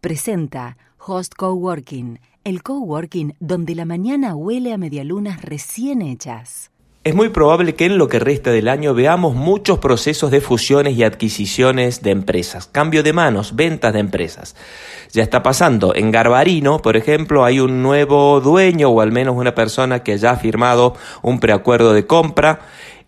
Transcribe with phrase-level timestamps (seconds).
[0.00, 6.70] presenta Host Coworking, el coworking donde la mañana huele a medialunas recién hechas.
[7.02, 10.96] Es muy probable que en lo que resta del año veamos muchos procesos de fusiones
[10.96, 14.54] y adquisiciones de empresas, cambio de manos, ventas de empresas.
[15.12, 15.94] Ya está pasando.
[15.94, 20.32] En Garbarino, por ejemplo, hay un nuevo dueño o al menos una persona que ya
[20.32, 22.60] ha firmado un preacuerdo de compra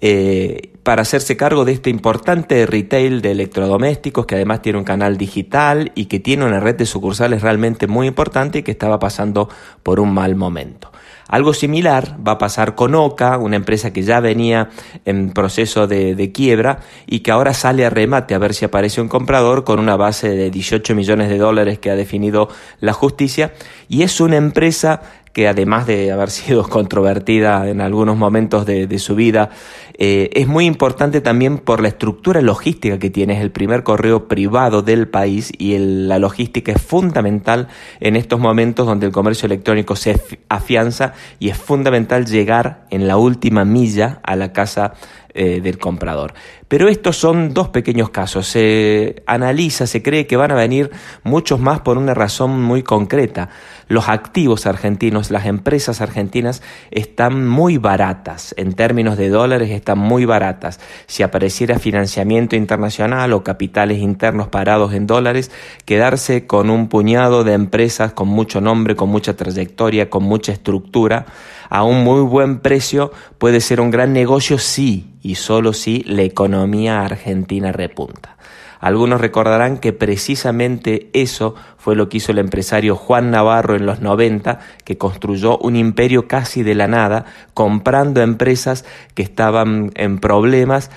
[0.00, 5.18] eh, para hacerse cargo de este importante retail de electrodomésticos que además tiene un canal
[5.18, 9.48] digital y que tiene una red de sucursales realmente muy importante y que estaba pasando
[9.84, 10.90] por un mal momento.
[11.30, 14.68] Algo similar va a pasar con Oca, una empresa que ya venía
[15.04, 19.06] en proceso de, quiebra y que ahora sale a remate a ver si aparece un
[19.06, 22.48] comprador con una base de 18 millones de dólares que ha definido
[22.80, 23.52] la justicia
[23.88, 29.14] y es una empresa que además de haber sido controvertida en algunos momentos de, su
[29.14, 29.50] vida,
[29.96, 33.34] eh, es muy importante también por la estructura logística que tiene.
[33.34, 37.68] Es el primer correo privado del país y la logística es fundamental
[38.00, 43.16] en estos momentos donde el comercio electrónico se afianza y es fundamental llegar en la
[43.16, 44.94] última milla a la casa
[45.32, 46.34] eh, del comprador.
[46.66, 48.48] Pero estos son dos pequeños casos.
[48.48, 50.90] Se analiza, se cree que van a venir
[51.22, 53.48] muchos más por una razón muy concreta.
[53.86, 58.54] Los activos argentinos, las empresas argentinas están muy baratas.
[58.56, 60.80] En términos de dólares están muy baratas.
[61.06, 65.50] Si apareciera financiamiento internacional o capitales internos parados en dólares,
[65.84, 71.26] quedarse con un puñado de empresas con mucho nombre, con mucha trayectoria, con mucha estructura,
[71.68, 76.22] a un muy buen precio puede ser un gran negocio sí y solo si la
[76.22, 78.36] economía argentina repunta.
[78.80, 84.00] Algunos recordarán que precisamente eso fue lo que hizo el empresario Juan Navarro en los
[84.00, 90.90] 90, que construyó un imperio casi de la nada, comprando empresas que estaban en problemas,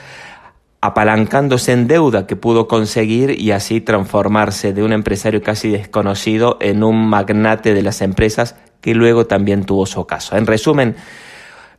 [0.80, 6.84] apalancándose en deuda que pudo conseguir y así transformarse de un empresario casi desconocido en
[6.84, 10.38] un magnate de las empresas que luego también tuvo su caso.
[10.38, 10.96] En resumen,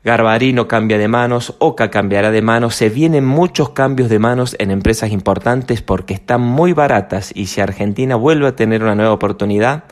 [0.05, 4.71] Garbarino cambia de manos, Oca cambiará de manos, se vienen muchos cambios de manos en
[4.71, 9.85] empresas importantes porque están muy baratas y si Argentina vuelve a tener una nueva oportunidad,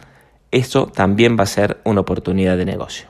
[0.51, 3.09] eso también va a ser una oportunidad de negocio.